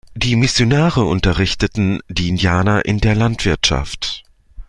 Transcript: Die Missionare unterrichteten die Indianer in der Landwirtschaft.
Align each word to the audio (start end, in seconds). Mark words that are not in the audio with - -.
Die 0.15 0.35
Missionare 0.35 1.03
unterrichteten 1.03 1.99
die 2.09 2.29
Indianer 2.29 2.83
in 2.85 2.97
der 3.01 3.13
Landwirtschaft. 3.13 4.23